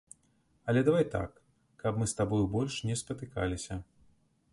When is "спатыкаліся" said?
3.03-3.79